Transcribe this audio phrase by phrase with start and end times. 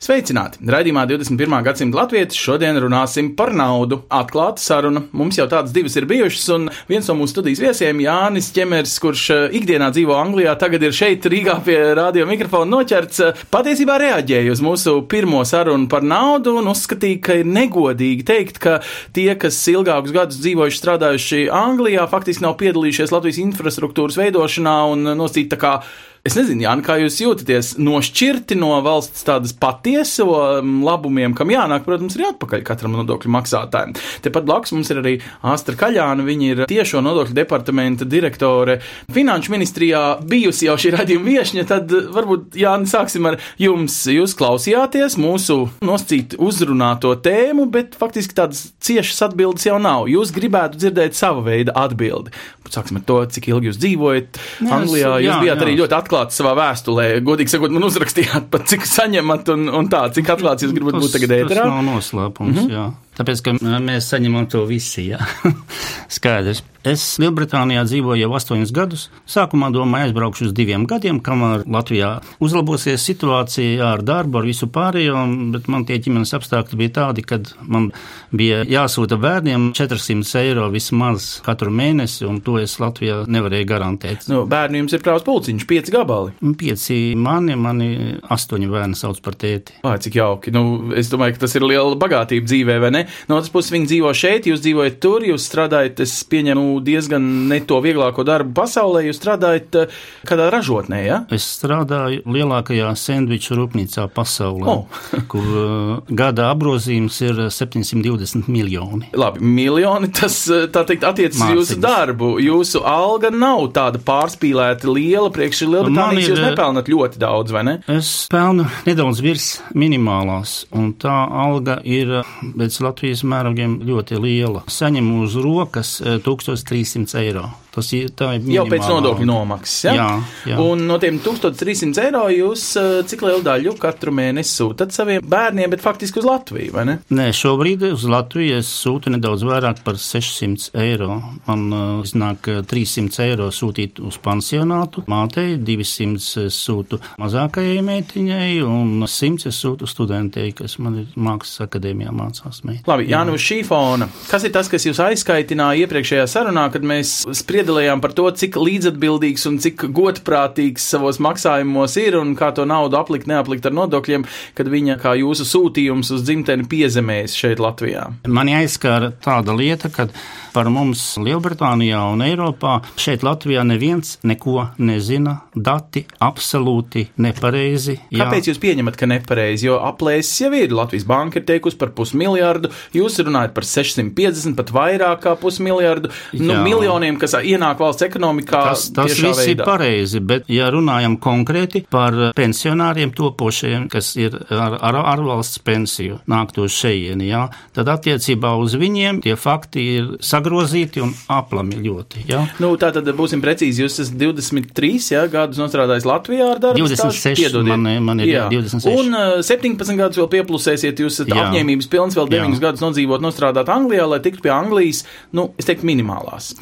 [0.00, 0.62] Sveicināti!
[0.64, 1.58] Radījumā 21.
[1.60, 3.98] gadsimta latvieši šodien runāsim par naudu.
[4.16, 5.02] Atklāta saruna.
[5.12, 9.26] Mums jau tādas divas ir bijušas, un viens no mūsu studijas viesiem, Jānis Čemers, kurš
[9.34, 14.56] eh, ikdienā dzīvo Anglijā, tagad ir šeit Rīgā pie radio mikrofona noķerts, eh, patiesībā reaģēja
[14.56, 18.80] uz mūsu pirmo sarunu par naudu un uzskatīja, ka ir negodīgi teikt, ka
[19.12, 25.52] tie, kas ilgākus gadus dzīvojuši strādājuši Anglijā, faktiski nav piedalījušies Latvijas infrastruktūras veidošanā un nosīt
[25.52, 25.80] tā kā
[26.20, 30.26] Es nezinu, Jānis, kā jūs jūtaties nošķirti no valsts tādas patieso
[30.60, 33.94] mm, labumiem, kam jānāk, protams, ir atpakaļ katram nodokļu maksātājam.
[34.20, 35.14] Tepat blakus mums ir arī
[35.48, 38.82] Astra Kaļāna, viņa ir tiešo nodokļu departamenta direktore
[39.16, 43.96] Finanšu ministrijā, bijusi jau šī radījuma viešņa, tad varbūt, Jāni, sāksim ar jums.
[44.10, 50.04] Jūs klausījāties mūsu noscīt uzrunāto tēmu, bet faktiski tādas ciešas atbildes jau nav.
[50.12, 52.36] Jūs gribētu dzirdēt savu veidu atbildi.
[52.70, 55.16] Sāksim ar to, cik ilgi jūs dzīvojat Anglijā.
[55.24, 55.64] Jūs jā, bijāt jā.
[55.64, 57.06] arī ļoti atklāti savā vēstulē.
[57.26, 61.14] Godīgi sakot, man uzrakstījāt pat, cik saņemat un, un tā, cik atklāts jūs gribat būt
[61.14, 61.68] tagad Tas ēterā.
[61.70, 62.74] nav noslēpums, mm -hmm.
[62.74, 62.88] jā.
[63.20, 65.20] Tāpēc, ka mēs saņemam to visi, jā.
[66.16, 66.64] Skaidrs.
[66.80, 69.02] Es Lielbritānijā dzīvoju jau astoņus gadus.
[69.28, 75.20] Sākumā domāju, aizbraukšu uz diviem gadiem, kamēr Latvijā uzlabosies situācija ar darbu, ar visu pārējo,
[75.52, 77.36] bet man tie ģimenes apstākļi bija tādi, ka
[77.68, 77.90] man
[78.32, 84.24] bija jāsūta bērniem 400 eiro vismaz katru mēnesi, un to es Latvijā nevarēju garantēt.
[84.32, 86.32] Nu, bērni jums ir prāvs pulciņš, pieci gabali.
[86.56, 87.90] Pieci mani, mani
[88.24, 89.76] astoņi bērni sauc par tēti.
[89.84, 90.56] Vai cik jauki.
[90.56, 90.64] Nu,
[90.96, 93.06] es domāju, ka tas ir liela bagātība dzīvē, vai ne?
[93.28, 97.60] No otras puses, viņi dzīvo šeit, jūs dzīvojat tur, jūs strādājat, es pieņemu diezgan ne
[97.66, 99.02] to vieglāko darbu pasaulē.
[99.06, 99.98] Jūs strādājat eh,
[100.28, 101.20] kādā ražotnē, ja?
[101.34, 105.00] Es strādāju lielākajā sandviču rūpnīcā pasaulē, oh.
[105.32, 109.10] kur eh, gada apgrozījums ir eh, 720 miljoni.
[109.18, 112.32] Labi, miljoni tas teikt, attiecas uz jūsu darbu.
[112.44, 117.76] Jūsu alga nav tāda pārspīlēta liela, priekš Lielbritānijas jūs nepelnat ļoti daudz, vai ne?
[117.90, 124.64] Es pelnu nedaudz virs minimālās, un tā alga ir pēc Latvijas mērogiem ļoti liela.
[124.70, 126.59] Saņemu uz rokas 1000.
[126.64, 127.50] 300 eiro.
[127.74, 129.84] Tas ir tā ir Jau pēc minimālā nodokļu nomaksas.
[129.86, 129.94] Ja?
[129.94, 130.08] Jā,
[130.52, 130.58] jā.
[130.62, 135.70] Un no tiem 1300 eiro jūs eh, cik lielu daļu katru mēnesi sūtat saviem bērniem,
[135.72, 136.96] bet faktiski uz Latviju, vai ne?
[137.14, 141.20] Nē, šobrīd uz Latviju es sūtu nedaudz vairāk par 600 eiro.
[141.46, 148.50] Man uh, iznāk uh, 300 eiro sūtīt uz pansionātu mātei, 200 es sūtu mazākajai meitiņai
[148.66, 152.62] un 100 es sūtu studentei, kas man ir mākslas akadēmijā mācās.
[152.66, 152.80] Mei.
[152.88, 154.10] Labi, jā, nu uz šī fona.
[154.30, 157.14] Kas ir tas, kas jūs aizskaitināja iepriekšējā sarunā, kad mēs
[157.60, 162.96] spriedalējām par to, cik līdzatbildīgs un cik godprātīgs savos maksājumos ir un kā to naudu
[162.96, 164.24] aplikt, neaplikt ar nodokļiem,
[164.56, 168.06] kad viņa kā jūsu sūtījums uz dzimteni piezemējas šeit Latvijā?
[168.32, 170.08] Mani aizskāra tāda lieta, ka
[170.54, 175.36] par mums Lielbritānijā un Eiropā šeit Latvijā neviens neko nezina.
[175.54, 177.96] Dati absolūti nepareizi.
[178.10, 178.24] Jā.
[178.24, 179.68] Kāpēc jūs pieņemat, ka nepareizi?
[179.68, 180.72] Jo aplēses jau ir.
[180.74, 186.54] Latvijas banka ir teikusi par pusmiljardu, jūs runājat par 650, pat vairāk kā pusmiljardu, nu,
[186.54, 186.62] Jā.
[186.64, 188.62] miljoniem, kas ienāk valsts ekonomikā.
[188.70, 189.66] Tas, tas viss ir veidā.
[189.66, 196.66] pareizi, bet, ja runājam konkrēti par pensionāriem topošiem, kas ir ar, ar ārvalsts pensiju, nāktu
[196.66, 197.46] uz šejieni, jā,
[197.76, 202.26] tad attiecībā uz viņiem tie fakti ir sagrozīti un aplami ļoti.
[202.30, 202.44] Jā.
[202.62, 203.84] Nu, tā tad būsim precīzi.
[203.84, 206.80] Jūs esat 23 jā, gadus strādājis Latvijā ar darbu.
[206.82, 207.40] 26 stāžu?
[207.40, 207.78] Piedodiet.
[207.78, 208.48] man- man ir Jā.
[208.50, 208.86] 26.
[208.98, 211.00] Un uh, 17 gadus vēl pieplusēsiet.
[211.00, 211.46] Jūs esat Jā.
[211.48, 212.60] apņēmības pilns vēl 9 Jā.
[212.60, 216.52] gadus nodzīvot, nostrādāt Anglijā, lai tiktu pie Anglijas, nu, es teiktu, minimālās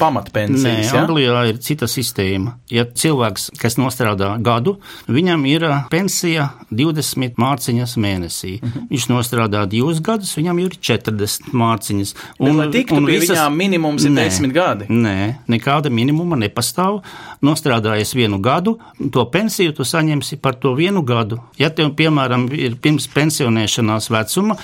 [0.79, 1.03] Nē, jā?
[1.03, 2.55] Anglijā ir cita sistēma.
[2.71, 4.77] Ja cilvēks, kas nostrādā gadu,
[5.09, 8.55] viņam ir ā, pensija 20 mārciņas mēnesī.
[8.61, 8.87] Mhm.
[8.93, 12.15] Viņš nostrādā divus gadus, viņam ir 40 mārciņas.
[12.39, 14.89] Bet, lai tiktu pie viņām, minimums ir 10 gadi.
[14.89, 17.01] Nē, nekāda minimuma nepastāv.
[17.41, 18.73] Nostrādājies vienu gadu,
[19.13, 21.37] to pensiju tu saņemsi par to vienu gadu.
[21.59, 24.57] Ja tev, piemēram, ir pirms pensionēšanās vecuma,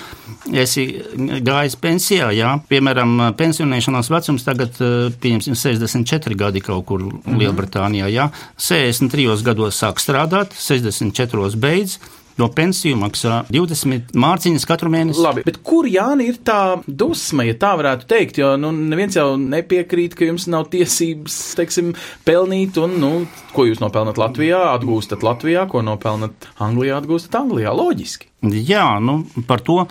[0.52, 0.84] esi
[1.16, 7.38] gājis pensijā, jā, piemēram, pensionēšanās vecums tagad, eh, pieņemsim, 64 gadi kaut kur Mhm.
[7.40, 11.98] Lielbritānijā, jā, 63 gados sāk strādāt, 64 beidz.
[12.36, 15.22] No pensiju maksā 20 mārciņas katru mēnesi.
[15.24, 18.40] Labi, bet kur Jāni ir tā dusma, ja tā varētu teikt?
[18.42, 21.94] Jo nu, neviens jau nepiekrīt, ka jums nav tiesības, teiksim,
[22.28, 23.12] pelnīt, un, nu,
[23.56, 27.72] ko jūs nopelnat Latvijā, atgūstat Latvijā, ko nopelnat Anglijā, atgūstat Anglijā.
[27.76, 28.28] Loģiski.
[28.54, 29.84] Jā, nu, par to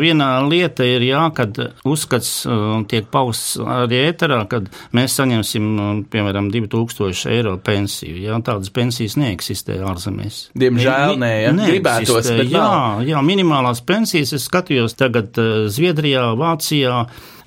[0.00, 5.92] viena lieta ir, jā, kad uzskats uh, tiek pausts arī ēterā, kad mēs saņemsim, uh,
[6.10, 8.16] piemēram, 2000 eiro pensiju.
[8.24, 10.40] Jā, tādas pensijas neeksistē ārzemēs.
[10.58, 11.54] Diemžēl nē, ja?
[11.60, 12.72] gribētos, bet jā,
[13.10, 17.04] jā, minimālās pensijas es skatījos tagad uh, Zviedrijā, Vācijā.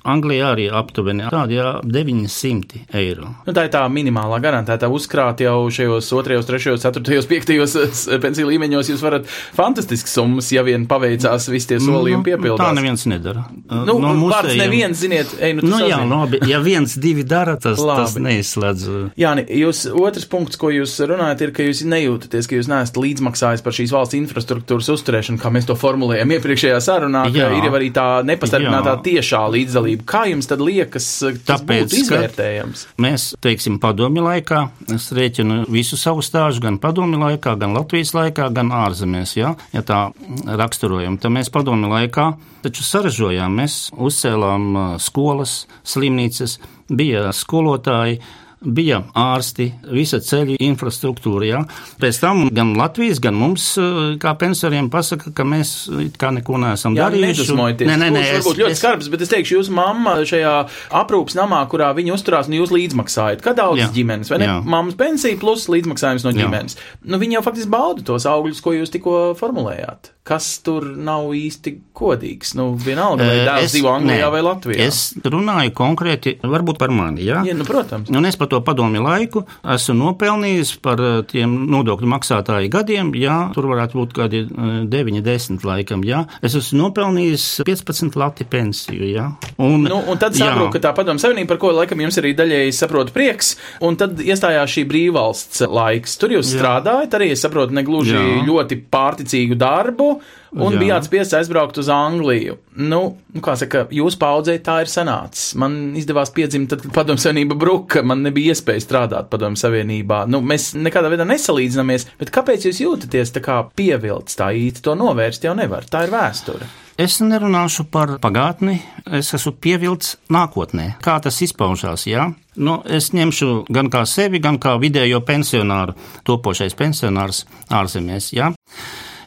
[0.08, 3.32] Anglijā arī aptuveni tādi jā, 900 eiro.
[3.46, 8.92] Nu, tā ir tā minimālā garantētā uzkrāt jau šajos 2, 3, 4, 5 pensiju līmeņos.
[8.92, 12.62] Jūs varat fantastiskas summas, ja vien paveicās visi tie solījumi piepildīt.
[12.62, 13.44] Tā neviens nedara.
[13.68, 17.80] Nu, no vārds neviens, ziniet, ej, nu, nu jā, labi, ja viens, divi dara, tas,
[17.82, 18.04] Labi.
[18.04, 18.86] tas neizslēdz.
[19.20, 23.64] Jā, jūs otrs punkts, ko jūs runājat, ir, ka jūs nejūtaties, ka jūs neesat līdzmaksājis
[23.64, 27.50] par šīs valsts infrastruktūras uzturēšanu, kā mēs to formulējam iepriekšējā sarunā, ka Jā.
[27.58, 29.87] ir jau arī tā nepastarpinātā tiešā līdzdalība.
[30.08, 32.84] Kā jums tad liekas, tas Tāpēc, būtu izvērtējams?
[33.04, 34.64] Mēs, teiksim, padomju laikā,
[34.94, 39.84] es rēķinu visu savu stāžu, gan padomju laikā, gan Latvijas laikā, gan ārzemēs, ja, ja
[39.86, 40.08] tā
[40.46, 41.18] raksturojam.
[41.22, 42.32] Tad mēs padomju laikā
[42.64, 46.58] taču saražojām, mēs uzcēlām ā, skolas, slimnīcas,
[46.88, 48.20] bija skolotāji.
[48.58, 51.46] Bija ārsti, visa ceļu infrastruktūra.
[51.46, 51.60] Ja?
[52.02, 55.72] Pēc tam gan Latvijas, gan mums, ā, kā pensionāriem, pasaka, ka mēs
[56.18, 57.54] kā neko neesam Jā, darījuši.
[57.54, 60.56] Nē, nē, nē, Būs varbūt ļoti skarbs, bet es teikšu, jūsu mamma šajā
[60.98, 63.44] aprūpas namā, kurā viņa uzturās, un jūs līdzmaksājat.
[63.46, 63.88] Kā daudz Jā.
[63.94, 64.50] ģimenes, vai ne?
[64.50, 64.58] Jā.
[64.66, 66.42] Mammas pensija plus līdzmaksājums no Jā.
[66.42, 66.78] ģimenes.
[67.06, 70.14] Nu, viņi jau faktiski bauda tos augļus, ko jūs tikko formulējāt.
[70.28, 72.50] Kas tur nav īsti godīgs?
[72.58, 74.76] Nu, vienalga, vai Eh, dēls es- dzīvo Anglijā nē, vai Latvijā.
[74.90, 77.24] Es runāju konkrēti, varbūt par mani.
[77.24, 77.40] Ja?
[77.46, 78.10] Jā, nu, protams.
[78.10, 83.38] Un es par to padomju laiku esmu nopelnījis par eh, tiem nodokļu maksātāju gadiem, jā,
[83.54, 86.24] tur varētu būt kādi eh, 9, 10 laikam, jā.
[86.44, 89.28] Es esmu nopelnījis 15 lati pensiju, jā.
[89.56, 92.74] Un, Nu, un tad saprotu, ka tā padomu savienība, par ko laikam jums arī daļēji
[92.76, 93.54] saprot prieks,
[93.84, 96.18] un tad iestājās šī brīvvalsts laiks.
[96.20, 96.58] Tur jūs Jā.
[96.58, 98.42] strādājat, arī es saprotu, negluži Jā.
[98.48, 100.10] ļoti pārticīgu darbu,
[100.56, 100.80] un Jā.
[100.80, 102.56] bijāt spiests aizbraukt uz Angliju.
[102.78, 103.00] Nu,
[103.44, 105.52] kā saka, jūs paudzē tā ir sanācis.
[105.58, 110.24] Man izdevās piedzimt, tad, kad padomu savienība bruka, man nebija iespēja strādāt padomu savienībā.
[110.30, 114.98] Nu, mēs nekādā veidā nesalīdzinamies, bet kāpēc jūs jūtaties tā kā pievilts tā īsti to
[114.98, 115.88] novērst jau nevar?
[115.90, 116.68] Tā ir vēsture.
[116.98, 118.80] Es nerunāšu par pagātni,
[119.14, 120.96] es esmu pievilcis nākotnē.
[121.04, 122.08] Kā tas izpaužās?
[122.10, 122.24] Jā?
[122.58, 125.94] Nu, es ņemšu gan kā sevi, gan kā vidējo pensionāru,
[126.26, 128.32] topošais pensionārs ārzemēs.
[128.34, 128.50] Jā?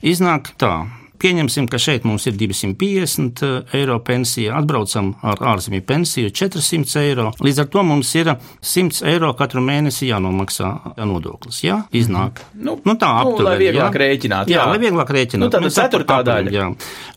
[0.04, 0.74] Iznāk tā.
[1.22, 3.44] Pieņemsim, ka šeit mums ir 250
[3.78, 7.28] eiro pensija, atbraucam ar ārzemju pensiju 400 eiro.
[7.46, 8.32] Līdz ar to mums ir
[8.66, 10.72] 100 eiro katru mēnesi jānomaksā
[11.06, 11.62] nodoklis.
[11.66, 12.42] Jā, iznāk.
[12.58, 13.46] Nu, nu tā nu, aptuveni.
[13.50, 14.02] lai vieglāk jā.
[14.04, 14.66] rēķināt, Jā, jā.
[14.72, 15.44] lai vieglāk rēķināt.
[15.46, 16.52] Nu, tad Mēs ceturtā daļa.
[16.56, 16.66] Jā.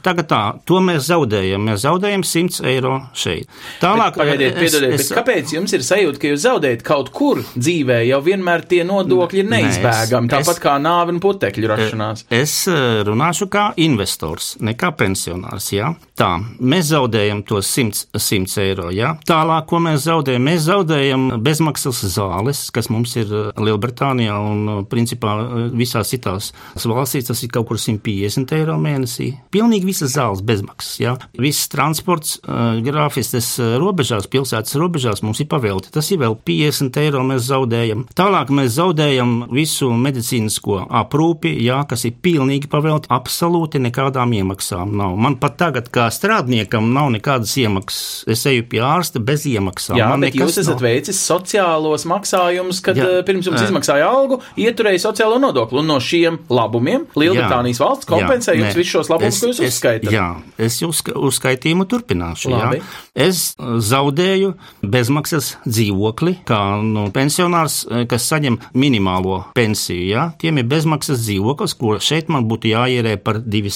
[0.05, 1.65] Tagad tā, to mēs zaudējam.
[1.71, 3.49] Mēs zaudējam 100 eiro šeit.
[3.81, 7.41] Tālāk, Pagaidiet, es- piedodiet, es- bet kāpēc jums ir sajūta, ka jūs zaudējat kaut kur
[7.57, 12.25] dzīvē, jau vienmēr tie nodokļi ir es- neizbēgami, tāpat es- kā nāve un putekļu rašanās?
[12.31, 15.71] Es eh, runāšu kā investors, ne kā pensionārs.
[15.75, 15.95] Jā.
[16.19, 18.91] Tā, mēs zaudējam tos 100, 100 eiro.
[18.95, 19.15] Jā.
[19.27, 20.45] Tālāk, ko mēs zaudējam?
[20.47, 26.53] Mēs zaudējam bezmaksas zāles, kas mums ir eh, Lielbritānijā un eh, principā eh, visās citās
[26.79, 27.27] valstīs.
[27.31, 29.33] Tas ir kaut kur 150 eiro mēnesī.
[29.55, 30.99] Pilnīgi visas zāles bezmaksas.
[31.03, 31.17] Jā.
[31.41, 32.37] Viss transports
[32.85, 33.49] grāfistes
[33.81, 35.91] robežās, pilsētas robežās mums ir pavēlti.
[35.95, 38.05] Tas ir vēl 50 eiro mēs zaudējam.
[38.17, 43.11] Tālāk mēs zaudējam visu medicīnisko aprūpi, jā, kas ir pilnīgi pavēlti.
[43.15, 45.15] Absolūti nekādām iemaksām nav.
[45.21, 48.25] Man pat tagad, kā strādniekam, nav nekādas iemaksas.
[48.31, 49.99] Es eju pie ārsta bez iemaksām.
[50.01, 50.87] Jā, Man bet jūs esat nav.
[50.89, 53.07] veicis sociālos maksājumus, kad Jā.
[53.19, 53.23] jā.
[53.29, 55.79] pirms jums izmaksāja algu, ieturēja sociālo nodokli.
[55.83, 57.85] Un no šiem labumiem Lielbritānijas Jā.
[57.87, 60.11] valsts kompensē Jā, jums visus šos labumus, ko jūs uzskaitāt.
[60.15, 62.51] Jā, es uzska, uzskaitījumu turpināšu.
[62.55, 62.81] Labi.
[62.81, 63.03] Jā.
[63.29, 70.05] Es uh, zaudēju bezmaksas dzīvokli, kā nu, pensionārs, eh, kas saņem minimālo pensiju.
[70.09, 70.25] Jā.
[70.41, 73.74] Tiem ir bezmaksas dzīvoklis, ko šeit man būtu jāierē par 200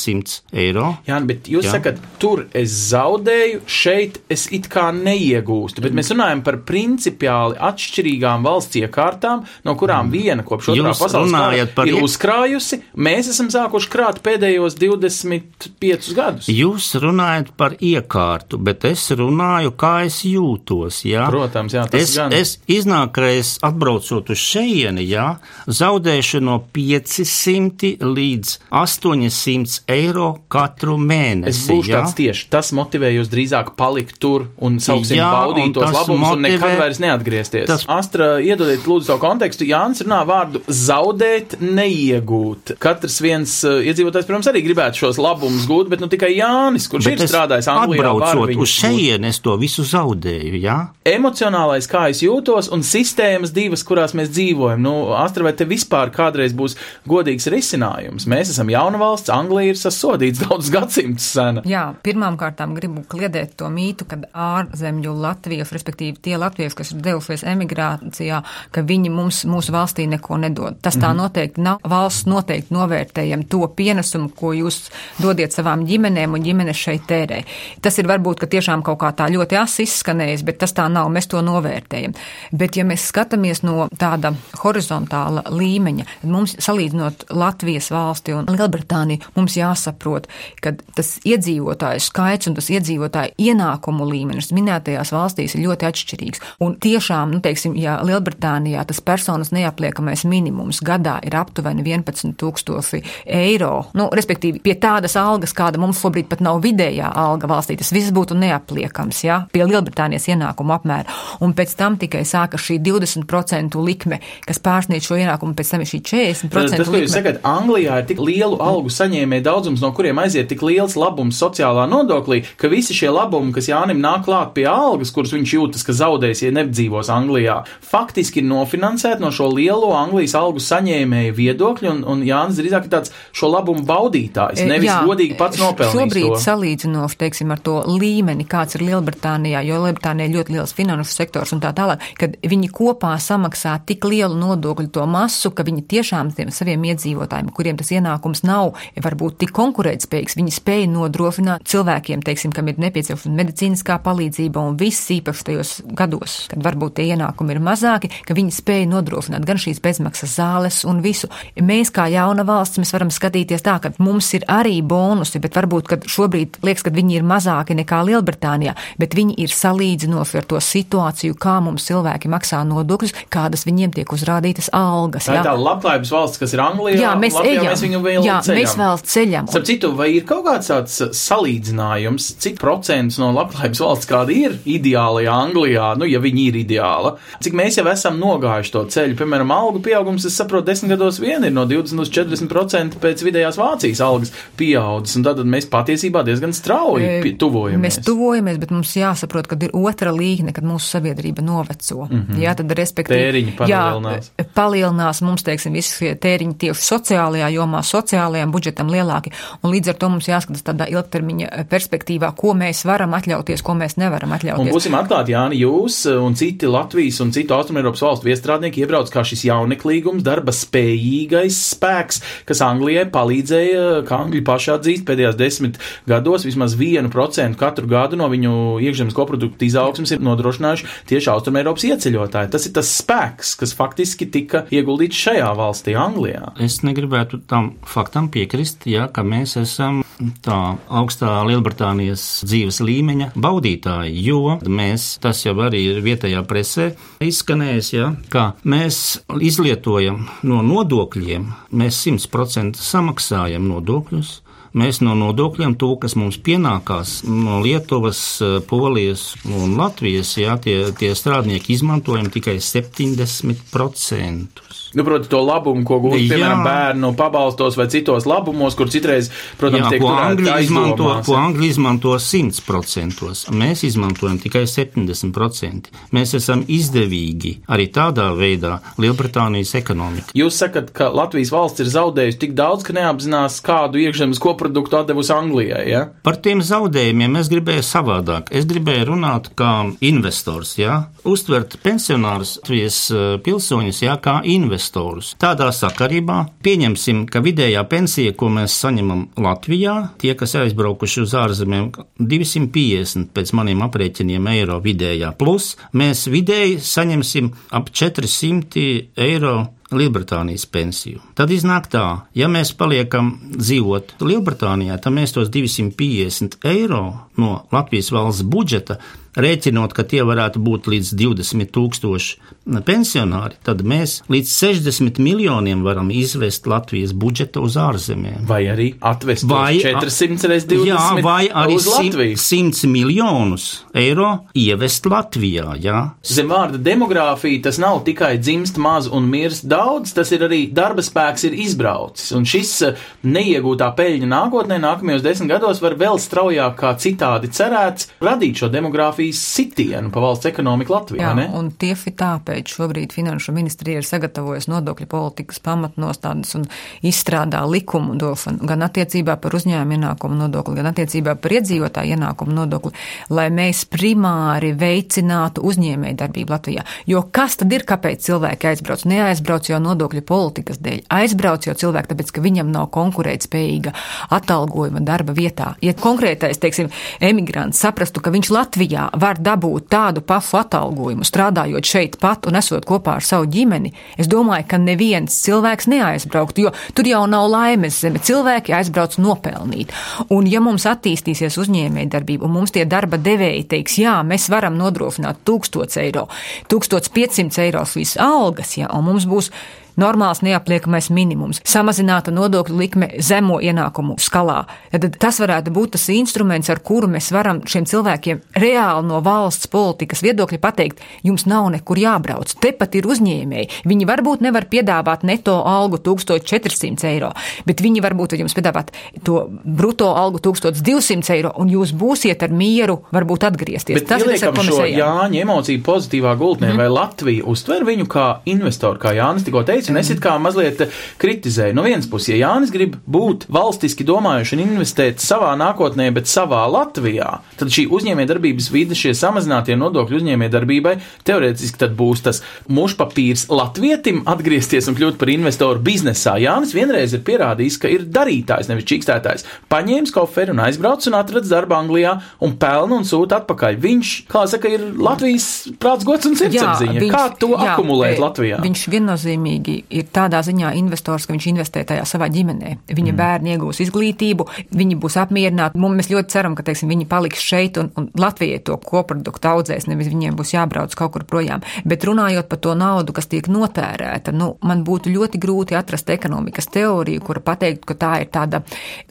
[0.52, 0.92] eiro.
[1.08, 1.76] Jā, bet jūs Jā.
[1.76, 5.82] Sakat, tur es zaudēju, šeit es it kā neiegūstu.
[5.84, 11.66] Bet mēs runājam par principiāli atšķirīgām valsts iekārtām, no kurām viena kopš otrā pasaules kara
[11.74, 12.80] par ir uzkrājusi.
[13.08, 16.50] Mēs esam sākuši krāt pēdējos 25 gadus.
[16.52, 21.02] Jūs runājat par iekārtu, bet es runāju, kā es jūtos.
[21.08, 21.28] Jā?
[21.32, 22.34] Protams, jā, tas es, gan.
[22.34, 25.28] es iznāk, ka es atbraucot uz šejieni, jā,
[25.66, 31.48] zaudēšu no 500 līdz 800 eiro katru mēnesi.
[31.48, 32.00] Es būšu jā?
[32.02, 32.48] tāds tieši.
[32.50, 36.78] Tas motivē jūs drīzāk palikt tur un sauksim Jā, baudīt tos labumus un nekad motivē-
[36.80, 37.66] vairs neatgriezties.
[37.66, 39.64] tas- Astra, iedodiet lūdzu savu kontekstu.
[39.68, 42.74] Jānis runā vārdu zaudēt, neiegūt.
[42.82, 47.08] Katrs viens uh, iedzīvotājs, protams, arī gribētu šos labumus gūt, bet nu tikai Jānis, kurš
[47.10, 50.78] Bet ir strādājis Anglijā, atbraucot uz šodien es to visu zaudēju, jā?
[51.08, 54.80] Emocionālais, kā es jūtos, un sistēmas divas, kurās mēs dzīvojam.
[54.84, 56.76] Nu, Astra, vai te vispār kādreiz būs
[57.08, 58.26] godīgs risinājums?
[58.30, 61.62] Mēs esam jauna valsts, Anglija ir sasodīts daudz gadsimtus sena.
[61.68, 67.02] Jā, pirmām kārtām gribu kliedēt to mītu, ka ārzemju latvieši, respektīvi tie latvieši, kas ir
[67.04, 68.42] devušies emigrācijā,
[68.74, 70.78] ka viņi mums, mūsu valstī neko nedod.
[70.82, 71.16] Tas tā Mhm.
[71.22, 71.78] noteikti nav.
[71.88, 77.42] Valsts noteikti novērtējam to pienesumu, ko jūs dodiet savām ģimenēm un ģimenes šeit tērē.
[77.82, 81.08] Tas ir varbūt, ka tiešām kaut kā tā ļoti asi izskanējis, bet tas tā nav,
[81.10, 82.14] mēs to novērtējam.
[82.52, 89.20] Bet ja mēs skatāmies no tāda horizontāla līmeņa, tad mums salīdzinot Latvijas valsti un Lielbritāniju,
[89.36, 90.28] mums jāsaprot,
[90.64, 96.44] ka tas iedzīvotāju skaits un tas iedzīvotāju ienākumu līmenis minētajās valstīs ir ļoti atšķirīgs.
[96.64, 103.02] Un tiešām, nu, teiksim, ja Lielbritānijā tas personas neapliekamais minimums gadā ir aptuveni 11 tūkstoši
[103.38, 107.92] eiro, nu, respektīvi pie tādas algas, kāda mums šobrīd pat nav vidējā alga valstī, tas
[107.94, 111.16] viss būtu neapliekams, ja, pie Lielbritānijas ienākuma apmēra.
[111.44, 115.90] Un pēc tam tikai sāka šī 20% likme, kas pārsniedz šo ienākumu, pēc tam ir
[115.90, 117.14] šī 40% Tas, ko jūs likme.
[117.14, 121.88] sakat, Anglijā ir tik lielu algu saņēmēju daudzums, no kuriem aiziet tik liels labums sociālā
[121.90, 125.96] nodoklī, ka visi šie labumi, kas Jānim nāk klāt pie algas, kurus viņš jūtas, ka
[125.96, 132.04] zaudēs, ja nedzīvos Anglijā, faktiski ir nofinansēti no šo lielo Anglijas algu saņēmēju viedokļu, un,
[132.12, 136.40] un Jānis drīzāk ir tāds šo labumu baudītājs, nevis Jā, godīgi pats nopelnījis Šobrīd to.
[136.44, 141.54] salīdzinoši, teiksim, ar to līmeni, kāds ir Lielbritānijā, jo Lielbritānija ir ļoti liels finanšu sektors
[141.56, 146.32] un tā tālāk, kad viņi kopā samaksā tik lielu nodokļu to masu, ka viņi tiešām
[146.36, 152.52] tiem saviem iedzīvotājiem, kuriem tas ienākums nav varbūt tik konkurētspējīgs, viņi spēja nodrošināt cilvēkiem, teiksim,
[152.54, 157.62] kam ir nepieciešama medicīniskā palīdzība un viss īpaši tajos gados, kad varbūt tie ienākumi ir
[157.64, 161.30] mazāki, ka viņi spēja nodrošināt gan šīs bezmaksas zāles un visu.
[161.58, 165.90] Mēs kā jauna valsts, mēs varam skatīties tā, ka mums ir arī bonusi, bet varbūt,
[165.92, 170.60] kad šobrīd liekas, ka viņi ir mazāki nekā Lielbritānijā, bet viņi ir salīdzinoši ar to
[170.62, 175.28] situāciju, kā mums cilvēki maksā nodokļus, kādas viņiem tiek uzrādītas algas.
[175.28, 175.46] Tā ir jā.
[175.48, 177.00] tā labklājības valsts, kas ir Anglijā.
[177.02, 177.68] Jā, mēs Latvijā ejam.
[177.68, 178.60] Mēs viņu vēl Jā, ceļam.
[178.60, 179.27] mēs vēl ceļam.
[179.48, 184.56] Starp citu, vai ir kaut kāds tāds salīdzinājums, cik procents no labklājības valsts kāda ir
[184.68, 189.52] ideālajā Anglijā, nu, ja viņi ir ideāla, cik mēs jau esam nogājuši to ceļu, piemēram,
[189.54, 193.58] algu pieaugums, es saprotu, desmit gados vien ir no 20 līdz 40 procenti pēc vidējās
[193.60, 197.82] Vācijas algas pieaudzis, un tad mēs patiesībā diezgan strauji pie- tuvojamies.
[197.84, 202.08] Mēs tuvojamies, bet mums jāsaprot, ka ir otra līkne, kad mūsu sabiedrība noveco.
[202.10, 202.42] Mm -hmm.
[202.42, 203.18] Jā, tad respektīvi.
[203.22, 204.30] Tēriņi palielinās.
[204.38, 208.88] Jā, palielinās mums, teiksim, visi tēriņi tieši sociālajā jomā, sociālajām budžetam
[209.18, 209.32] lielāki.
[209.62, 213.98] Un līdz ar to mums jāskatās tādā ilgtermiņa perspektīvā, ko mēs varam atļauties, ko mēs
[213.98, 214.72] nevaram Un atļauties.
[214.74, 219.44] būsim atklāti, Jāni, jūs un citi Latvijas un citu Austrumēropas valstu viestrādnieki iebrauc kā šis
[219.48, 226.76] jauneklīgums, darba spējīgais spēks, kas Anglijai palīdzēja, kā Angļi paši atzīst, pēdējās desmit gados vismaz
[226.78, 232.52] vienu procentu katru gadu no viņu iekšzemes koprodukta izaugsmas ir nodrošinājuši tieši Austrumēropas ieceļotāji.
[232.52, 236.52] Tas ir tas spēks, kas faktiski tika ieguldīts šajā valstī, Anglijā.
[236.62, 240.02] Es negribētu tam faktam piekrist, ja, ka mēs esam
[240.44, 240.58] tā
[241.00, 246.90] augstā Lielbritānijas dzīves līmeņa baudītāji, jo mēs, tas jau arī ir vietējā presē
[247.24, 251.48] izskanējis, ja, ka mēs izlietojam no nodokļiem,
[251.78, 254.38] mēs 100% samaksājam nodokļus.
[254.78, 260.92] Mēs no nodokļiem to, kas mums pienākās no Lietuvas, eh, Polijas un Latvijas, jā, tie,
[260.98, 264.68] tie strādnieki izmantojam tikai 70%.
[264.94, 269.28] Nu, proti, to labumu, ko gūst, piemēram, bērnu pabalstos vai citos labumos, kur citreiz,
[269.60, 271.34] protams, Jā, tiek ko Angļi izmanto, ko.
[271.36, 275.90] Angļi izmanto 100%, mēs izmantojam tikai 70%.
[276.16, 280.32] Mēs esam izdevīgi arī tādā veidā Lielbritānijas ekonomika.
[280.38, 285.32] Jūs sakat, ka Latvijas valsts ir zaudējusi tik daudz, ka neapzinās, kādu iekšzemes koproduktu atdevusi
[285.32, 285.84] Anglijai.
[285.90, 286.04] Ja?
[286.22, 288.52] Par tiem zaudējumiem es gribēju savādāk.
[288.52, 295.32] Es gribēju runāt kā investors, jā, uztvert pensionārus, Latvijas eh, pilsoņus, jā, kā investorus.
[295.40, 301.90] Tādā sakarībā pieņemsim, ka vidējā pensija, ko mēs saņemam Latvijā, tie, kas aizbraukuši uz ārzemēm,
[302.20, 308.86] 250 pēc maniem aprēķiniem eiro vidējā, plus mēs vidēji saņemsim ap 400
[309.28, 309.56] eiro
[309.94, 311.22] Lielbritānijas pensiju.
[311.38, 312.04] Tad iznāk tā,
[312.36, 317.02] ja mēs paliekam dzīvot Lielbritānijā, tad mēs tos 250 eiro
[317.40, 318.98] no Latvijas valsts budžeta
[319.38, 322.54] rēķinot, ka tie varētu būt līdz 20 tūkstoši
[322.84, 328.44] pensionāri, tad mēs līdz 60 miljoniem varam izvest Latvijas budžetu uz ārzemēm.
[328.48, 332.36] Vai arī atvest Vai- 400 reizes 20 Jā, vai arī uz Latviju.
[332.36, 335.76] 100 miljonus eiro ievest Latvijā.
[335.80, 336.12] Jā.
[336.22, 341.02] Zem vārda demogrāfija tas nav tikai dzimst maz un mirst daudz, tas ir arī darba
[341.02, 342.32] spēks ir izbraucis.
[342.36, 342.94] Un šis eh,
[343.24, 349.40] neiegūtā peļņa nākotnē, nākamajos desmit gados, var vēl straujāk kā citādi cerēts radīt šo demogrāfijas
[349.54, 351.22] sitienu pa valsts ekonomiku Latvijā.
[351.22, 351.48] Jā, ne?
[351.58, 356.66] un tieši tāpēc šobrīd Finanšu ministrija ir sagatavojusi nodokļu politikas pamatnostādnes un
[357.06, 362.92] izstrādā likumu došanu gan attiecībā par uzņēmumu ienākumu nodokli, gan attiecībā par iedzīvotāju ienākumu nodokli,
[363.30, 366.84] lai mēs primāri veicinātu uzņēmēju darbību Latvijā.
[367.06, 369.04] Jo kas tad ir, kāpēc cilvēki aizbrauc?
[369.08, 373.94] Neaizbrauc jau nodokļu politikas dēļ, aizbrauc jau cilvēki, tāpēc, ka viņam nav konkurētspējīga
[374.34, 375.74] atalgojuma darba vietā.
[375.84, 382.18] Ja konkrētais, teiksim, emigrants saprastu, ka viņš Latvijā var dabūt tādu pašu atalgojumu, strādājot šeit
[382.22, 387.08] pat un esot kopā ar savu ģimeni, es domāju, ka neviens cilvēks neaizbrauktu, jo tur
[387.08, 388.22] jau nav laimes zeme.
[388.24, 389.94] Cilvēki aizbrauc nopelnīt.
[390.34, 394.78] Un ja mums attīstīsies uzņēmēja darbība, un mums tie darba devēji teiks, jā, mēs varam
[394.80, 396.28] nodrošināt 1000 eiro,
[396.72, 399.52] 1500 eiro šīs algas, jā, un mums būs
[399.98, 404.62] normāls neapliekamais minimums, samazināta nodokļu likme zemo ienākumu skalā.
[404.92, 409.70] Tad tas varētu būt tas instruments, ar kuru mēs varam šiem cilvēkiem reāli no valsts
[409.70, 412.54] politikas viedokļa pateikt, jums nav nekur jābrauc.
[412.62, 413.84] Tepat ir uzņēmēji.
[413.88, 417.32] Viņi varbūt nevar piedāvāt neto algu 1400 eiro,
[417.68, 418.92] bet viņi varbūt var jums piedāvāt
[419.26, 424.00] to bruto algu 1200 eiro, un jūs būsiet ar mieru varbūt atgriezties.
[424.00, 424.98] Bet tas ir tas, ko mēs ejam.
[425.02, 426.80] Jāņa emociju pozitīvā gultnē, mm.
[426.80, 430.84] vai Latvija uztver viņu kā investoru, kā Jānis tikko teica, un es it kā mazliet
[431.22, 431.76] kritizēju.
[431.76, 436.64] No vienas puses, ja Jānis grib būt valstiski domājuši un investēt savā nākotnē, bet savā
[436.70, 437.30] Latvijā,
[437.60, 440.94] tad šī uzņēmējdarbības vide, šie samazinātie nodokļi uzņēmējdarbībai,
[441.28, 442.42] teorētiski tad būs tas
[442.72, 446.36] mušpapīrs latvietim atgriezties un kļūt par investoru biznesā.
[446.42, 449.46] Jānis vienreiz ir pierādījis, ka ir darītājs, nevis čīkstētājs.
[449.72, 452.14] Paņēmis koferi un aizbraucis un atrads darbu Anglijā
[452.44, 453.78] un pelna un sūta atpakaļ.
[453.82, 455.48] Viņš, kā saka, ir Latvijas
[455.80, 457.06] prāts, gods un sirdsapziņa.
[457.12, 458.60] Kā to jā, akumulēt e, Latvijā?
[458.64, 462.74] Viņš viennozīmīgi ir tādā ziņā investors, ka viņš investē tajā savā ģimenē.
[462.88, 463.18] Viņa mm.
[463.18, 464.46] bērni iegūs izglītību,
[464.78, 465.80] viņi būs apmierināti.
[465.98, 470.10] Mēs ļoti ceram, ka teiksim, viņi paliks šeit un, un Latvijai to koproduktu audzēs, nevis
[470.12, 471.64] viņiem būs jābrauc kaut kur projām.
[471.88, 476.70] Bet runājot par to naudu, kas tiek notērēta, nu, man būtu ļoti grūti atrast ekonomikas
[476.74, 478.62] teoriju, kura pateiktu, ka tā ir tāda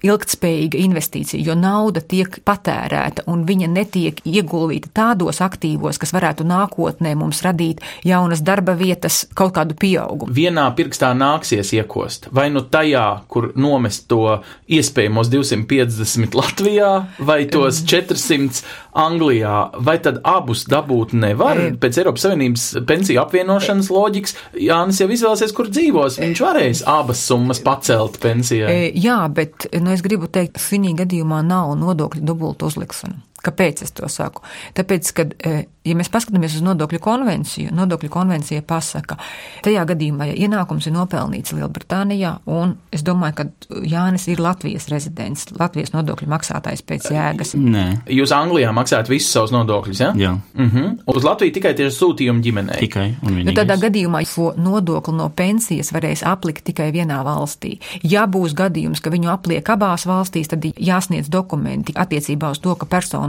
[0.05, 7.13] ilgtspējīga investīcija, jo nauda tiek patērēta un viņa netiek ieguldīta tādos aktīvos, kas varētu nākotnē
[7.17, 10.33] mums radīt jaunas darba vietas, kaut kādu pieaugumu.
[10.57, 12.29] Vienā pirkstā nāksies iekost.
[12.33, 18.63] Vai nu tajā, kur nomest to iespējamos 250 Latvijā, vai tos 400
[18.97, 21.59] Anglijā, vai tad abus dabūt nevar?
[21.77, 26.17] Pēc Eiropas Savienības pensiju apvienošanas loģikas Jānis jau izvēlēsies, kur dzīvos.
[26.23, 28.73] Viņš varēs abas summas pacelt pensijai.
[28.73, 33.21] E, Jā, bet nu, es gribu teikt, šī gadījumā nav nodokļu dubultu uzlikšana.
[33.43, 34.41] Kāpēc es to saku?
[34.75, 39.17] Tāpēc, ka, e, ja mēs paskatāmies uz nodokļu konvenciju, nodokļu konvencija pasaka,
[39.63, 43.45] tajā gadījumā, ja ienākums ir nopelnīts Lielbritānijā, un es domāju, ka
[43.87, 47.53] Jānis ir Latvijas rezidents, Latvijas nodokļu maksātājs pēc jēgas.
[47.55, 47.85] Nē,
[48.17, 50.13] Jūs Anglijā maksājat visus savus nodokļus, ja?
[50.17, 50.97] jā, Uh -huh.
[51.15, 52.79] Uz Latviju tikai tieši sūtījumu ģimenei.
[52.79, 53.55] tikai un Nu, vienīgi.
[53.55, 57.77] tādā gadījumā šo nodokli no pensijas varēs aplikt tikai vienā valstī.
[58.03, 62.85] Ja būs gadījums, ka viņu apliek abās valstīs, tad jāsniedz dokumenti attiecībā uz to, ka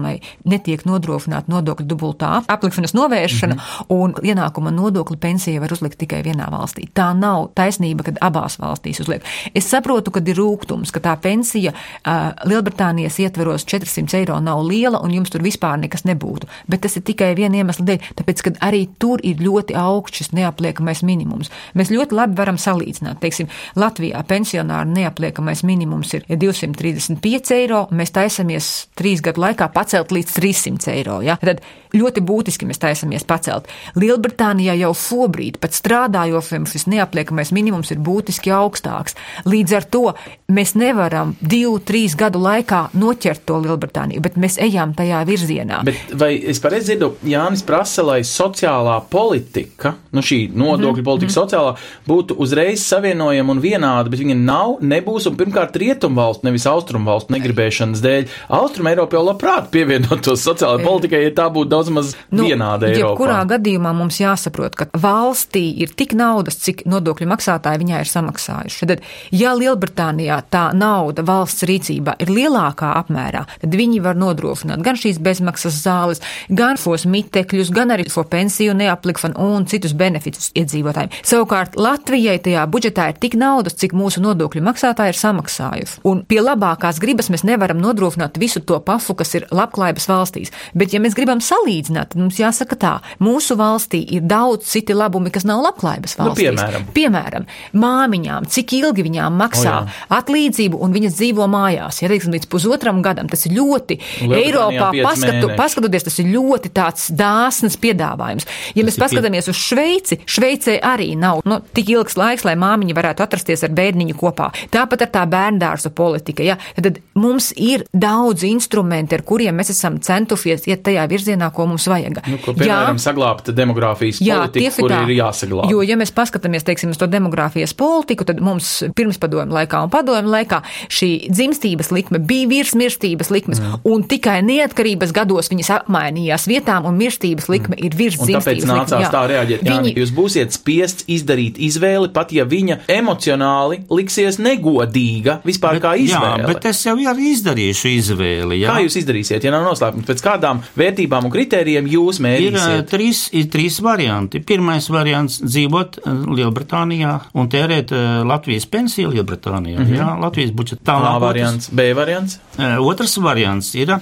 [0.08, 3.86] personai netiek nodrošināta nodokļu dubultā aplikšanas novēršana, mm -hmm.
[3.88, 6.88] un ienākuma nodokli pensija var uzlikt tikai vienā valstī.
[6.94, 9.22] Tā nav taisnība, kad abās valstīs uzliek.
[9.54, 15.00] Es saprotu, ka ir rūkums, ka tā pensija uh, Lielbritānijas ietveros 400 eiro nav liela,
[15.00, 16.46] un jums tur vispār nekas nebūtu.
[16.68, 21.02] Bet tas ir tikai viena iemesla dēļ, tāpēc, ka arī tur ir ļoti augsts neapliekamais
[21.02, 21.50] minimums.
[21.74, 23.20] Mēs ļoti labi varam salīdzināt.
[23.20, 30.34] Teiksim, Latvijā pensionāra neapliekamais minimums ir 235 eiro, mēs taisamies trīs gadu laikā pacelt līdz
[30.36, 31.20] 300 eiro.
[31.24, 31.38] Ja?
[31.40, 31.62] Tad
[31.96, 33.68] ļoti būtiski mēs taisamies pacelt.
[33.96, 39.16] Lielbritānijā jau šobrīd pat strādājošiem šis neapliekamais minimums ir būtiski augstāks.
[39.48, 40.04] Līdz ar to
[40.52, 45.80] mēs nevaram divu, trīs gadu laikā noķert to Lielbritāniju, bet mēs ejam tajā virzienā.
[45.88, 51.74] Bet vai es pareizi dzirdu, Jānis prasa, lai sociālā politika, nu šī nodokļu politika sociālā,
[52.08, 58.04] būtu uzreiz savienojama un vienāda, bet viņa nav, nebūs un pirmkārt rietumvalstu, nevis austrumvalstu negribēšanas
[58.04, 58.36] dēļ.
[58.58, 63.12] Austrum Eiropa jau labprāt pievienotos sociālajai politikai, ja tā būtu daudz maz vienāda Eiropā.
[63.12, 68.88] Jebkurā gadījumā mums jāsaprot, ka valstī ir tik naudas, cik nodokļu maksātāji viņai ir samaksājuši.
[68.90, 74.98] Tad, ja Lielbritānijā tā nauda valsts rīcībā ir lielākā apmērā, tad viņi var nodrošināt gan
[74.98, 81.14] šīs bezmaksas zāles, gan šos mitekļus, gan arī šo pensiju neaplikšanu un citus beneficus iedzīvotājiem.
[81.22, 86.00] Savukārt Latvijai tajā budžetā ir tik naudas, cik mūsu nodokļu maksātāji ir samaksājuši.
[86.08, 90.52] Un pie labākās gribas mēs nevaram nodrošināt visu to pašu, kas ir labklājības valstīs.
[90.74, 95.30] Bet, ja mēs gribam salīdzināt, tad mums jāsaka tā, mūsu valstī ir daudz citi labumi,
[95.34, 96.56] kas nav labklājības Nu, valstīs.
[96.56, 96.86] piemēram?
[96.96, 97.46] piemēram,
[97.78, 102.00] māmiņām, cik ilgi viņām maksā O, oh, atlīdzību, un viņas dzīvo mājās.
[102.02, 106.70] Ja teiksim, līdz pusotram gadam tas ir ļoti Lielbritānijā Eiropā paskatu, paskatoties, tas ir ļoti
[106.74, 108.46] tāds dāsns piedāvājums.
[108.74, 112.54] Ja mēs ir pie- paskatāmies uz Šveici, Šveicē arī nav nu, tik ilgs laiks, lai
[112.58, 114.50] māmiņa varētu atrasties ar bērniņu kopā.
[114.72, 116.42] Tāpat ar tā bērndārza politika.
[116.46, 116.56] Ja?
[116.78, 121.88] Tad mums ir daudz instrumenti, ar kuriem mēs esam centušies iet tajā virzienā, ko mums
[121.90, 122.22] vajag.
[122.28, 125.02] Nu, ko, piemēram, saglabāt demogrāfijas Jā, politiku, kur tā.
[125.06, 125.68] ir jāsaglabā.
[125.72, 129.92] Jo, ja mēs paskatāmies, teiksim, uz to demogrāfijas politiku, tad mums pirms padomu laikā un
[129.92, 133.80] padomu laikā šī dzimstības likme bija virs mirstības likmes, mm.
[133.88, 137.84] un tikai neatkarības gados viņas apmainījās vietām, un mirstības likme mm.
[137.88, 139.12] ir virs Un tāpēc dzimstības nācās likme.
[139.14, 139.64] tā reaģēt.
[139.66, 145.94] Jā, Viņi, jūs būsiet spiests izdarīt izvēli, pat ja viņa emocionāli liksies negodīga vispār kā
[145.98, 146.48] Jā, izvēle.
[146.52, 148.60] bet es jau arī izdarīju šo izvēli.
[148.62, 148.74] Jā.
[148.74, 150.06] Kā jūs izdarīsiet, ja nav noslēpums?
[150.08, 152.88] Pēc kādām vērtībām un kritērijiem jūs Ir, ā, mērīsiet?
[152.92, 154.40] trīs, ir trīs varianti.
[154.44, 159.78] Pirmais variants- dzīvot ā, Lielbritānijā un tērēt ā, Latvijas pensiju Lielbritānijā.
[159.80, 159.98] Mm -hmm.
[159.98, 161.20] Jā, Latvijas budžeta A tālāk.
[161.20, 162.38] variants, B variants.
[162.78, 163.98] Otrs variants ir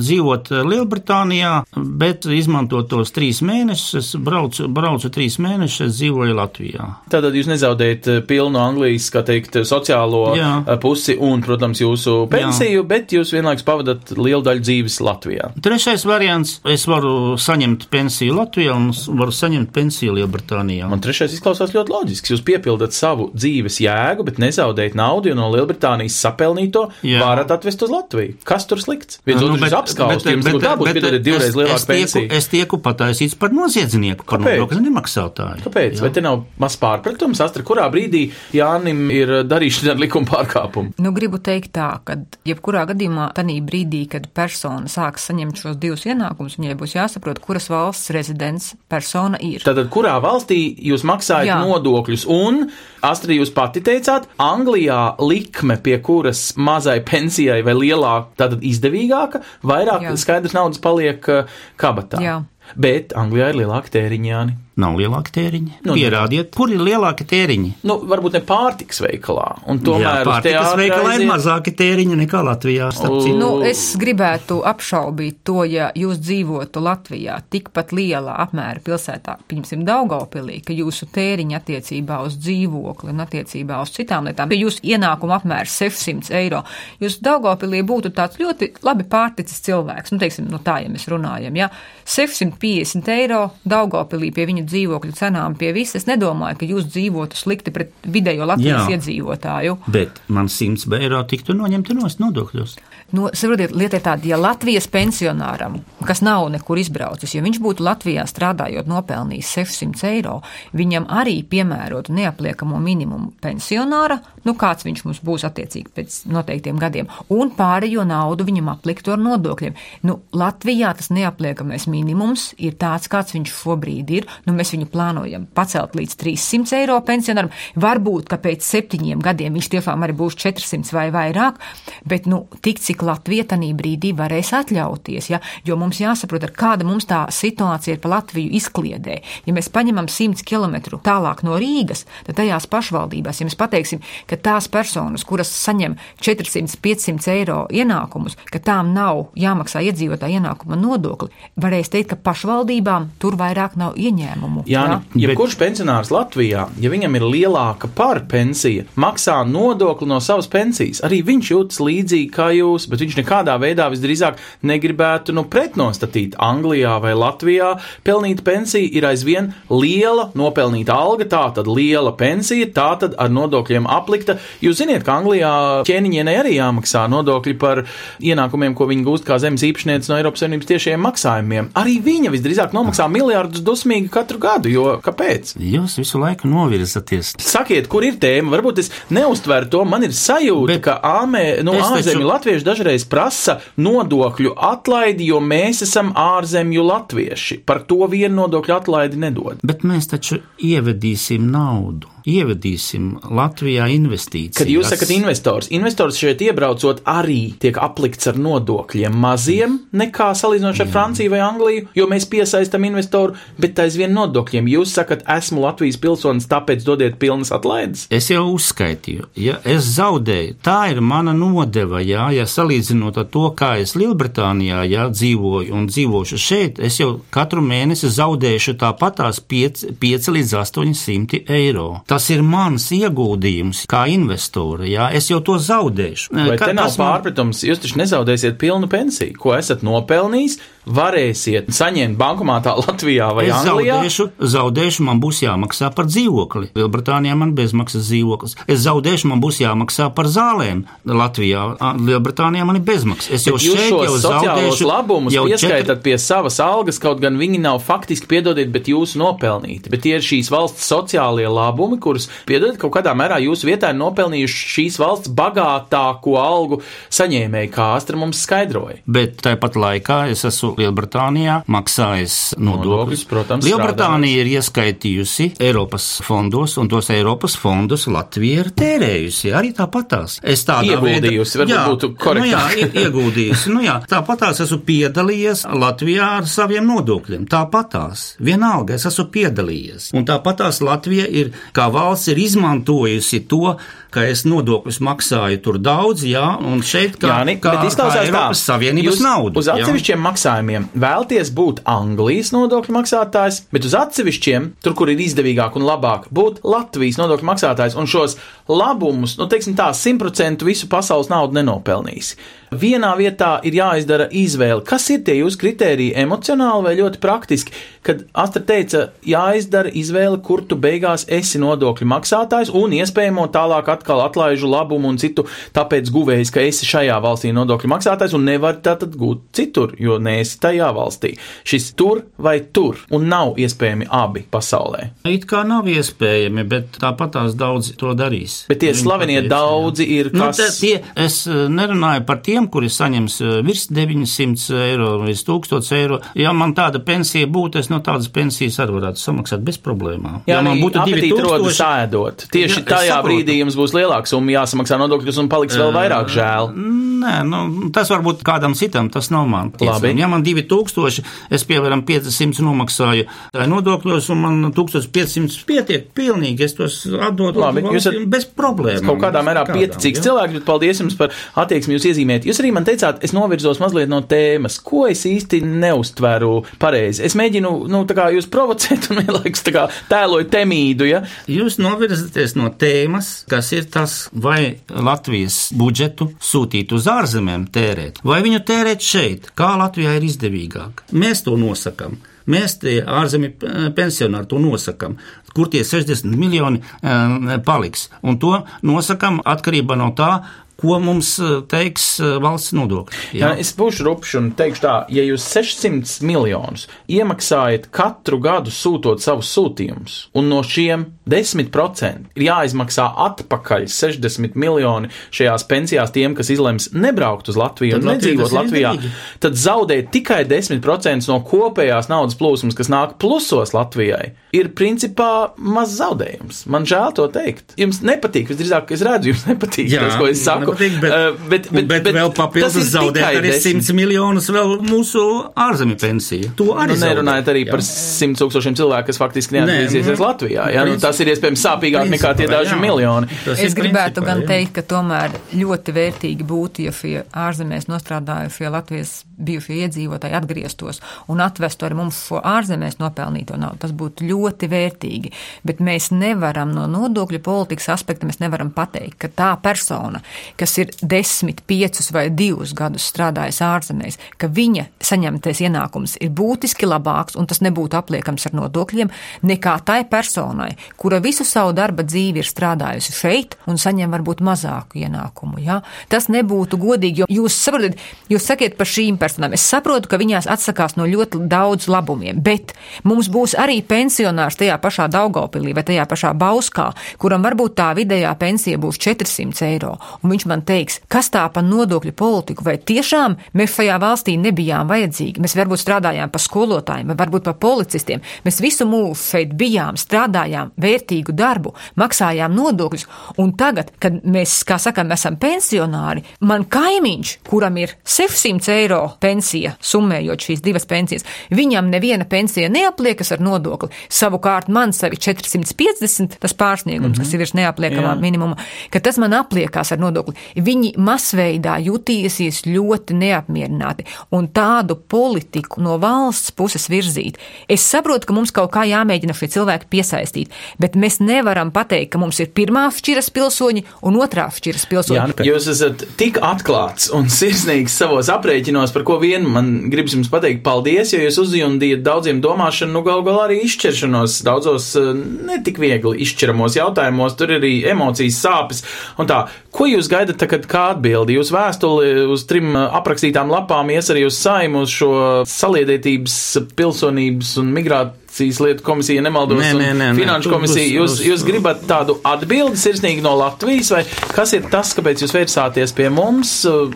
[0.00, 3.94] dzīvot ā, Lielbritānijā, bet izmantot tos trīs mēnešus.
[4.00, 6.88] Es braucu, braucu trīs mēnešus, es dzīvoju Latvijā.
[7.12, 10.50] Tātad jūs nezaudējat eh, pilnu Anglijas, kā teikt, sociālo Jā.
[10.66, 12.86] eh, pusi un, protams, jūsu pensiju, Jā.
[12.90, 15.50] bet jūs vienlaikus pavadat lielu daļu dzīves Latvijā.
[15.62, 20.88] Trešais variants- es varu saņemt pensiju Latvijā un varu saņemt pensiju Lielbritānijā.
[20.90, 22.30] Man trešais izklausās ļoti loģisks.
[22.34, 27.20] Jūs piepildat savu dzīves jēgu, bet nezaudējat naudu, jo no Lielbritānijas sapelnīto Jā.
[27.20, 28.36] varat atvest uz Latviju.
[28.44, 29.18] Kas tur slikts?
[29.26, 32.30] Viens Nu, otru bet- ir apskausts, jums būtu jābūt piedodiet divreiz es- lielāku pensiju.
[32.32, 35.62] Es tieku pataisīts par noziedznieku, par nodokļu nemaksātāju.
[35.66, 35.96] Kāpēc?
[35.98, 36.00] Jā.
[36.06, 37.40] Vai te nav maz pārpratums?
[37.40, 40.92] Astra, kurā brīdī Jānim ir darīšana ar likuma pārkāpumu?
[40.98, 46.04] Nu, gribu teikt tā, ka jebkurā gadījumā, tajā brīdī, kad persona sāks saņemt šos divus
[46.04, 49.60] ienākumus, viņai būs jāsaprot, kuras valsts rezidents persona ir.
[49.64, 51.58] Tātad, kurā valstī jūs maksājat Jā.
[51.64, 52.26] Nodokļus?
[52.30, 52.70] Un,
[53.02, 60.08] Astrid, jūs pati teicāt, Anglijā likme, pie kuras mazai pensijai vai lielāka, tātad izdevīgāka, vairāk
[60.08, 60.16] Jā.
[60.20, 62.20] Skaidrs naudas paliek uh, kabatā.
[62.24, 62.40] Jā.
[62.78, 64.42] Bet Anglijā ir lielāka tēriņa.
[64.80, 65.72] Nav lielāki tēriņi.
[65.84, 67.70] Nu, Nu, Pierādiet, kur ir lielāki tēriņi.
[67.84, 69.46] Nu, varbūt ne pārtiks veikalā.
[69.68, 72.90] Un tomēr pārtikas teātra veikalā ir aiziet- mazāki tēriņi nekā Latvijā.
[72.94, 73.36] starp citu.
[73.38, 80.60] Nu, es gribētu apšaubīt to, ja jūs dzīvotu Latvijā tikpat lielā apmēra pilsētā, piemēram, Daugavpilī,
[80.64, 85.74] ka jūsu tēriņa attiecībā uz dzīvokli un attiecībā uz citām lietām, ja jūsu ienākuma apmērs
[85.82, 86.62] 600 eiro,
[87.00, 91.56] jūs Daugavpilī būtu tāds ļoti labi pārticis cilvēks, nu, teiksim, no tā, ja mēs runājam,
[91.56, 91.68] ja
[92.06, 97.74] 650 eiro Daugavpilī pie viņa dzīvokļu cenām pie visas, es nedomāju, ka jūs dzīvotu slikti
[97.74, 98.96] pret vidējo Latvijas Jā.
[98.96, 99.76] iedzīvotāju.
[99.90, 102.78] Bet man 100 eiro tiktu noņemti no nodokļos.
[103.10, 107.82] Nu, saprotiet, lieta ir tāda, ja Latvijas pensionāram, kas nav nekur izbraucis, ja viņš būtu
[107.82, 110.36] Latvijā strādājot nopelnījis 600 eiro,
[110.78, 117.10] viņam arī piemērotu neapliekamo minimumu pensionāra, nu kāds viņš mums būs attiecīgi pēc noteiktiem gadiem,
[117.34, 119.74] un pārējo naudu viņam apliktu ar nodokļiem.
[120.06, 124.30] Nu, Latvijā tas neapliekamais minimums ir tāds, kāds viņš šobrīd ir.
[124.46, 127.50] Nu, mēs viņu plānojam pacelt līdz 300 eiro pensionāram.
[127.80, 131.58] Varbūt, ka pēc septiņiem gadiem viņš tiešām arī būs 400 vai vairāk,
[132.06, 135.30] bet nu, tik cik Latvija tajā brīdī varēs atļauties.
[135.32, 135.40] Ja?
[135.66, 139.20] Jo mums jāsaprot, ar kāda mums tā situācija ir pa Latviju izkliedē.
[139.46, 144.38] Ja mēs paņemam 100 km tālāk no Rīgas, tad tajās pašvaldībās, ja mēs pateiksim, ka
[144.40, 151.92] tās personas, kuras saņem 400-500 eiro ienākumus, ka tām nav jāmaksā iedzīvotāja ienākuma nodokli, varēs
[151.92, 154.64] teikt, ka pašvaldībām tur vairāk nav ieņēmumu.
[154.70, 154.98] Jā, ja?
[155.22, 161.02] ja kurš pensionārs Latvijā, ja viņam ir lielāka par pensija, maksā nodokli no savas pensijas,
[161.06, 166.34] arī viņš jūtas līdzīgi kā jūs, bet viņš nekādā veidā visdrīzāk negribētu nu, pret atnostatīt
[166.42, 167.70] Anglijā vai Latvijā,
[168.04, 173.86] pelnīta pensija ir aizvien liela nopelnīta alga, tā tad liela pensija, tā tad ar nodokļiem
[173.90, 174.36] aplikta.
[174.64, 175.52] Jūs ziniet, ka Anglijā
[175.88, 177.84] ķēniņienei arī jāmaksā nodokļi par
[178.20, 181.70] ienākumiem, ko viņi gūst kā zemes īpašnieks no Eiropas Savienības tiešiem maksājumiem.
[181.80, 185.54] Arī viņa visdrīzāk nomaksā miljardus dusmīgi katru gadu, jo kāpēc?
[185.60, 187.34] Jūs visu laiku novirzaties.
[187.40, 188.52] Sakiet, kur ir tēma?
[188.56, 189.84] Varbūt es neuztveru to.
[189.88, 195.28] Man ir sajūta, Bet ka āmē, nu, es taču- ārzemju latvieši dažreiz prasa nodokļu atlaidi,
[195.30, 197.60] jo mēs esam ārzemju latvieši.
[197.66, 199.60] Par to vienu nodokļu atlaidi nedod.
[199.62, 202.08] Bet mēs taču ievedīsim naudu.
[202.30, 204.58] Ievedīsim Latvijā investīcijas.
[204.58, 210.82] Kad jūs sakat investors, investors šeit iebraucot arī tiek aplikts ar nodokļiem maziem nekā salīdzinot
[210.84, 214.68] ar Franciju vai Angliju, jo mēs piesaistam investoru, bet aizvien nodokļiem.
[214.68, 218.04] Jūs sakat, esmu Latvijas pilsonis, tāpēc dodiet pilnas atlaides.
[218.12, 223.42] Es jau uzskaitīju, ja es zaudēju, tā ir mana nodeva, jā, ja salīdzinot ar to,
[223.56, 229.84] kā es Lielbritānijā jā, dzīvoju un dzīvošu šeit, es jau katru mēnesi zaudēšu tāpatās 5,
[230.00, 232.02] 5 līdz 800 eiro.
[232.06, 236.30] Tas ir mans ieguldījums kā investora, jā, es jau to zaudēšu.
[236.34, 237.64] Vai Ka- te nav kas man- pārpratums?
[237.66, 243.98] Jūs taču nezaudēsiet pilnu pensiju, ko esat nopelnījis, varēsiet saņemt bankomātā Latvijā vai Es Anglijā.
[244.00, 246.70] zaudēšu, zaudēšu, man būs jāmaksā par dzīvokli.
[246.78, 248.56] Lielbritānijā man bezmaksas dzīvoklis.
[248.66, 250.84] Es zaudēšu, man būs jāmaksā par zālēm.
[251.04, 251.64] Latvijā,
[252.00, 253.30] Lielbritānijā man ir bezmaksas.
[253.36, 254.86] Es jau Bet jūs šeit jau zaudēšu.
[254.88, 259.90] labumus jau pieskaitat pie savas algas, kaut gan viņi nav faktiski piedodiet, bet jūs nopelnīti.
[259.92, 263.98] Bet tie ir šīs valsts sociālie labumi, kurus, piedodiet, kaut kādā mērā jūsu vietā ir
[264.00, 269.00] nopelnījuši šīs valsts bagātāko algu saņēmēji, kā Astra mums skaidroja.
[269.06, 276.90] Bet tāpat laikā es esmu Lielbritānijā maksājis Nodokļus, protams, Lielbritānija ir ieskaitījusi Eiropas fondos, un
[276.90, 280.38] tos Eiropas fondus Latvija ir tērējusi arī tāpatās.
[280.42, 282.62] Es tādā Ieguldījusi, varbūt Jā, būtu Nu, jā,
[283.04, 283.72] ieguldījusi.
[283.74, 287.46] Nu, jā, tāpatās esmu piedalījies Latvijā ar saviem nodokļiem.
[287.50, 288.34] Tāpatās.
[288.42, 290.10] Vienalga, es esmu piedalījies.
[290.16, 293.76] Un tāpatās Latvija ir, kā valsts, ir izmantojusi to,
[294.14, 298.72] ka es nodokļus maksāju tur daudz, jā, un šeit kā, Jā, kā, kā Eiropas tā.
[298.72, 299.60] Savienības Jūs naudu.
[299.62, 305.78] Uz atsevišķiem maksājumiem vēlties būt Anglijas nodokļu maksātājs, bet uz atsevišķiem, tur, kur ir izdevīgāk
[305.78, 308.36] un labāk, būt Latvijas nodokļu maksātājs un šos
[308.70, 312.34] labumus, nu, teiksim tā, 100% visu pasaules naudu nenopelnīs.
[312.70, 314.84] Vienā vietā ir jāizdara izvēle.
[314.86, 317.74] Kas ir tie jūsu kritēriji emocionāli vai ļoti praktiski?
[318.06, 324.22] Kad Astra teica, jāizdara izvēle, kur tu beigās esi nodokļu maksātājs un iespējamo tālāk atkal
[324.22, 329.18] atlaižu labumu un citu, tāpēc guvējs, ka esi šajā valstī nodokļu maksātājs un nevar tātad
[329.18, 331.34] gūt citur, jo neesi tajā valstī.
[331.64, 335.10] Šis tur vai tur un nav iespējami abi pasaulē.
[335.30, 338.64] It kā nav iespējami, bet tāpat tās daudzi to darīs.
[338.70, 340.56] Bet tie slavenie daudzi ir, Nu, kas.
[340.56, 345.92] te, tie, es eh, nerunāju par tiem, kuri saņems eh, virs 900 eiro, virs 1000
[345.98, 346.20] eiro.
[346.38, 350.42] Ja man tāda pensija būtu, es no tādas pensijas arī varētu samaksāt bez problēmām.
[350.46, 352.46] Jā, ja man būtu apetīti 2000, rodas ēdot.
[352.52, 353.28] Tieši Jā, tajā saprotu.
[353.30, 356.70] brīdī jums būs lielāka summa jāsamaksā nodokļus un paliks vēl vairāk žēl.
[357.20, 359.72] Nē, nu, tas varbūt kādam citam, tas nav man.
[359.80, 360.12] Labi.
[360.20, 363.26] Ja man 2000, es piemēram 500 nomaksāju
[363.70, 369.06] nodokļos, un man 1500 pietiek pilnīgi, es tos atdodu Labi, jūs valstīm bez problēmām.
[369.08, 372.46] Kaut kādā mērā pieticīgs cilvēks, bet paldies jums par attieksmi jūs iezīmēt.
[372.48, 377.24] Jūs arī man teicāt, es novirzos mazliet no tēmas, ko es īsti neustveru pareizi.
[377.26, 381.22] Es mēģinu, nu, tā kā jūs provocēt un vienlaikus tā kā tēloju temīdu, ja?
[381.50, 388.40] Jūs novirzaties no tēmas, kas ir tas, vai Latvijas budžetu sūtīt uz ārzemēm tērēt, vai
[388.44, 391.04] viņu tērēt šeit, kā Latvijā ir izdevīgāk.
[391.12, 392.18] Mēs to nosakām.
[392.50, 395.18] Mēs tie ārzemju eh, pensionāri to nosakām,
[395.54, 398.08] kur tie 60 miljoni eh, paliks.
[398.22, 400.32] Un to nosakām atkarībā no tā,
[400.80, 403.20] ko mums eh, teiks eh, valsts nodokļi.
[403.40, 409.22] Jā, es būšu rupšs un teikšu tā, ja jūs 600 miljonus iemaksājat katru gadu sūtot
[409.22, 416.50] savus sūtījumus, un no šiem 10% ir jāizmaksā atpakaļ 60 miljoni šajās pensijās tiem, kas
[416.52, 419.14] izlems nebraukt uz Latviju Tad un nedzīvot Latvijā, izdevīgi.
[419.44, 425.94] tad zaudēt tikai 10% no kopējās naudas plūsmas, kas nāk plusos Latvijai, ir principā maz
[426.00, 426.64] zaudējums.
[426.70, 427.76] Man žēl to teikt.
[427.80, 430.69] Jums nepatīk, visdrīzāk, es redzu, jums nepatīk Jā, tas, ko es saku.
[430.70, 433.80] Nepatīk, bet, Uh, bet, bet, bet, bet vēl papildus ir zaudēt arī 10.
[433.82, 435.22] 100 miljonus vēl mūsu
[435.58, 436.52] ārzemju pensiju.
[436.58, 437.72] To arī Nu, nerunājot arī jā.
[437.74, 440.68] par simt tūkstošiem cilvēku, kas faktiski neatgriezīsies nu, Latvijā.
[440.74, 442.80] Jā, nu, tas ir iespējams sāpīgāk nekā tie daži jā.
[442.82, 443.30] miljoni.
[443.44, 444.48] Tas Es gribētu principā, gan jā.
[444.52, 451.00] teikt, ka tomēr ļoti vērtīgi būtu, ja šie ārzemēs nostrādājušie Latvijas bijušie iedzīvotāji atgrieztos
[451.32, 453.80] un atvestu arī mums šo ārzemēs nopelnīto naudu.
[453.86, 455.32] Tas būtu ļoti ļoti vērtīgi,
[455.64, 460.20] bet mēs nevaram no nodokļu politikas aspekta, mēs nevaram pateikt, ka tā persona,
[460.60, 466.88] kas ir desmit, piecus vai divus gadus strādājis ārzemēs, ka viņa saņemtais ienākums ir būtiski
[466.88, 469.12] labāks un tas nebūtu apliekams ar nodokļiem,
[469.48, 475.00] nekā tai personai, kura visu savu darba dzīvi ir strādājusi šeit un saņem varbūt mazāku
[475.00, 475.62] ienākumu.
[475.64, 475.80] Ja?
[476.12, 477.96] Tas nebūtu godīgi, jo jūs saprotat,
[478.30, 479.54] jūs sakiet par šīm personām.
[479.56, 482.74] Es saprotu, ka viņās atsakās no ļoti daudz labumiem, bet
[483.08, 488.34] mums būs arī pensionārs tajā pašā Daugopilī vai tajā pašā Bauskā, kuram varbūt tā vidējā
[488.40, 493.36] pensija būs 400 eiro, un viņš man teiks, kas tā pa nodokļu politiku, vai tiešām
[493.56, 498.60] mēs šajā valstī nebijām vajadzīgi, mēs varbūt strādājām pa skolotājiem, vai varbūt pa policistiem, mēs
[498.62, 503.06] visu mūžu šeit bijām, strādājām vērtīgu darbu, maksājām nodokļus,
[503.42, 509.76] un tagad, kad mēs, kā sakām, esam pensionāri, man kaimiņš, kuram ir 600 eiro pensija,
[509.80, 516.54] summējot šīs divas pensijas, viņam neviena pensija neapliekas ar nodokli, savukārt man savi 450, tas
[516.56, 517.24] pārsniegums, mm -hmm.
[517.24, 518.20] kas ir virs neapliekamā Jā.
[518.20, 518.56] minimuma,
[518.90, 520.34] ka tas man apliekās ar nodokli.
[520.56, 527.38] Viņi masveidā jutīsies ļoti neapmierināti un tādu politiku no valsts puses virzīt.
[527.70, 532.20] Es saprotu, ka mums kaut kā jāmēģina šie cilvēki piesaistīt, bet mēs nevaram pateikt, ka
[532.22, 535.20] mums ir pirmā šķiras pilsoņi un otrā šķiras pilsoņi.
[535.40, 540.30] Jā, jūs esat tik atklāts un sirsnīgs savos aprēķinos, par ko vien man gribas jums
[540.32, 545.10] pateikt paldies, jo jūs uzjundījat daudziem domāšanu, nu gal galā arī izšķiršanos daudzos eh,
[545.50, 548.84] netik viegli izšķiramos jautājumos, tur arī emocijas sāpes
[549.20, 549.44] un tā.
[549.70, 551.38] Ko jūs gaidat tagad kā atbildi?
[551.38, 555.12] Jūs vēstuli uz trim eh, aprakstītām lapām ies arī uz saimu uz šo
[555.48, 556.36] saliedētības,
[556.76, 558.20] pilsonības un migrācijas
[558.62, 560.86] lietu komisija, nemaldos, nē, nē, nē, finanšu komisija.
[561.00, 564.02] Jūs, jūs gribat tādu atbildi sirsnīgi no Latvijas, vai
[564.34, 566.52] kas ir tas, kāpēc jūs vērsāties pie mums?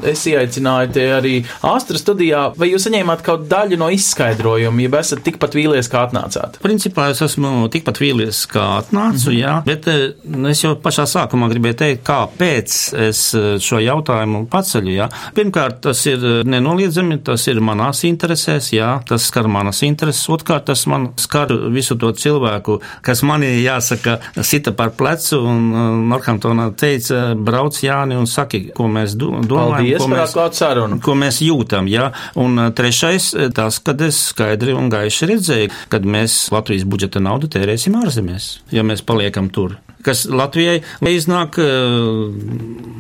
[0.07, 5.25] Es ieaicināju te arī Āstra studijā, vai jūs saņēmāt kaut daļu no izskaidrojuma, ja esat
[5.27, 6.59] tikpat vīlies, kā atnācāt?
[6.65, 9.41] Principā es esmu tikpat vīlies, kā atnācu, mm -hmm.
[9.41, 9.89] jā, bet
[10.25, 12.79] nu, es jau pašā sākumā gribēju teikt, kāpēc
[13.09, 15.09] es eh, šo jautājumu paceļu, jā.
[15.35, 20.87] Pirmkārt, tas ir nenoliedzami, tas ir manās interesēs, jā, tas skar manas intereses, otrkārt, tas
[20.91, 21.34] man skar
[21.75, 25.71] visu to cilvēku, kas manī jāsaka, sita par plecu, un
[26.11, 31.89] Norhamptonā teica, brauc Jāni un saki, ko mēs domājam, Paldies, ko, mēs, ko mēs jūtam,
[31.91, 32.11] jā.
[32.41, 37.23] Un uh, trešais, uh, tas, kad es skaidri un gaiši redzēju, kad mēs Latvijas budžeta
[37.25, 42.33] naudu tērēsim ārzemēs, ja mēs paliekam tur kas Latvijai iznāk uh,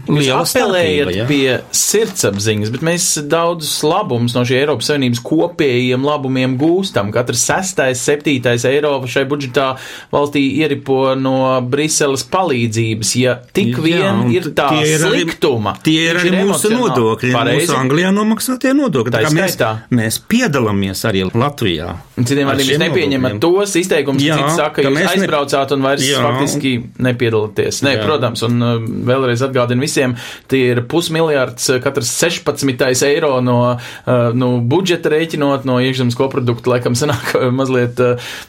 [0.08, 1.26] liela apelējiet ja?
[1.28, 7.12] pie sirdsapziņas, bet mēs daudzus labumus no šī Eiropas Savienības kopējiem labumiem gūstam.
[7.14, 9.70] Katrs sestais, septītais eiro šai budžetā
[10.12, 11.36] valstī ieripo no
[11.70, 13.14] Briseles palīdzības.
[13.20, 17.32] Ja tik vien Jā, ir tā tie ir sliktuma, arī, tie ir arī mūsu nodokļi,
[17.34, 17.68] Pareizi.
[17.68, 19.14] mūsu Anglijā nomaksātie nodokļi.
[19.14, 19.58] Tā mēs,
[19.94, 21.94] mēs piedalāmies arī Latvijā.
[22.14, 26.22] Citiem vārdiem, jūs nepieņemat tos izteikumus, citi saka, jūs aizbraucāt un vairs Jā.
[26.22, 27.80] faktiski nepiedalāties.
[27.84, 28.04] Nē, Jā.
[28.06, 28.74] protams, un uh,
[29.08, 30.14] vēlreiz atgādinu visiem,
[30.50, 36.74] tie ir pusmiljards, uh, katrs 16 eiro no, uh, no budžeta rēķinot, no iekšzemes koprodukta,
[36.76, 38.00] laikam sanāk mazliet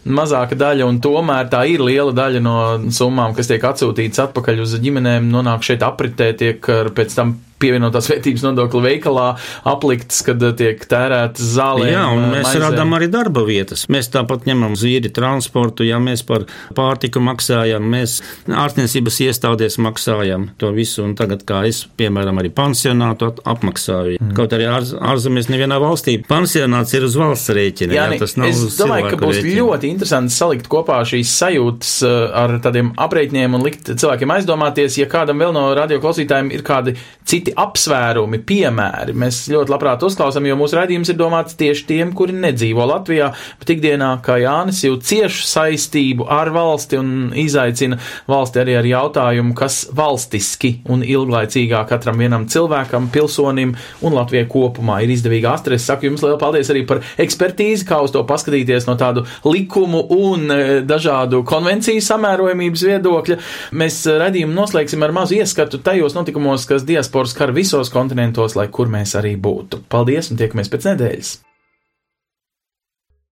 [0.06, 2.58] mazāka daļa, un tomēr tā ir liela daļa no
[2.94, 8.46] summām, kas tiek atsūtītas atpakaļ uz ģimenēm, nonāk šeit apritē, tiek pēc tam pievienotās vērtības
[8.46, 9.28] nodokļa veikalā
[9.74, 11.90] aplikts, kad eh, tiek tērētas zālē.
[11.94, 12.66] Jā, un mēs maizēm.
[12.70, 13.86] radām arī darba vietas.
[13.92, 16.48] Mēs tāpat ņemam zīri transportu, ja mēs par
[16.78, 23.32] pārtiku maksājam, mēs ārstniecības iestādēs maksājam to visu, un tagad, kā es, piemēram, arī pansionātu
[23.46, 24.20] apmaksāju.
[24.20, 24.34] Mm.
[24.38, 27.96] Kaut arī ārz, ārzemēs nevienā valstī pansionāts ir uz valsts rēķina.
[27.96, 29.58] Jā, jā, tas nav es domāju, ka būs rēķina.
[29.62, 35.10] ļoti interesanti salikt kopā šīs sajūtas eh, ar tādiem aprēķiniem un likt cilvēkiem aizdomāties, ja
[35.12, 39.16] kādam vēl no radioklausītājiem ir kādi citi apsvērumi, piemēri.
[39.18, 43.74] Mēs ļoti labprāt uzklausām, jo mūsu raidījums ir domāts tieši tiem, kuri nedzīvo Latvijā, bet
[43.76, 49.86] ikdienā, kā Jānis, jau ciešu saistību ar valsti un izaicina valsti arī ar jautājumu, kas
[49.96, 55.50] valstiski un ilglaicīgā katram vienam cilvēkam, pilsonim un Latvijai kopumā ir izdevīgi.
[55.50, 59.26] Astra, es saku jums lielu paldies arī par ekspertīzi, kā uz to paskatīties no tādu
[59.48, 63.40] likumu un e, dažādu konvenciju samērojamības viedokļa.
[63.80, 68.68] Mēs e, radījumu noslēgsim ar mazu ieskatu tajos notikumos, kas diasporas kar visos kontinentos, lai
[68.74, 69.86] kur mēs arī būtu.
[69.90, 71.36] Paldies un tiekamies pēc nedēļas!